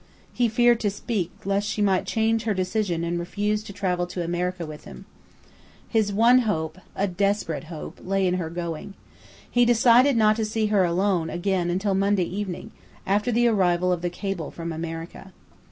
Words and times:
He 0.33 0.49
feared 0.49 0.79
to 0.79 0.89
speak 0.89 1.29
lest 1.45 1.67
she 1.67 1.79
might 1.79 2.07
change 2.07 2.45
her 2.45 2.55
decision 2.55 3.03
and 3.03 3.19
refuse 3.19 3.61
to 3.65 3.71
travel 3.71 4.07
to 4.07 4.23
America 4.23 4.65
with 4.65 4.83
him. 4.85 5.05
His 5.87 6.11
one 6.11 6.39
hope 6.39 6.79
a 6.95 7.07
desperate 7.07 7.65
hope 7.65 7.99
lay 8.03 8.25
in 8.25 8.33
her 8.41 8.49
going. 8.49 8.95
He 9.47 9.63
decided 9.63 10.17
not 10.17 10.37
to 10.37 10.43
see 10.45 10.65
her 10.73 10.83
alone 10.83 11.29
again 11.29 11.69
until 11.69 11.93
Monday 11.93 12.23
evening, 12.25 12.71
after 13.05 13.31
the 13.31 13.45
arrival 13.47 13.91
of 13.91 14.01
the 14.01 14.09
cable 14.09 14.49
from 14.49 14.71
America. 14.71 15.33